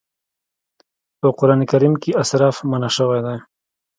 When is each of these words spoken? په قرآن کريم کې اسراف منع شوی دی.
په 1.19 1.27
قرآن 1.37 1.61
کريم 1.71 1.93
کې 2.01 2.11
اسراف 2.21 2.55
منع 2.69 2.89
شوی 2.95 3.19
دی. 3.25 3.37